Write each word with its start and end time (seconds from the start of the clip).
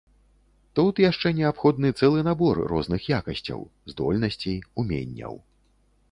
Тут 0.77 0.99
яшчэ 1.01 1.31
неабходны 1.39 1.91
цэлы 1.99 2.23
набор 2.27 2.61
розных 2.71 3.01
якасцяў, 3.19 3.61
здольнасцей, 3.93 4.57
уменняў. 4.85 5.37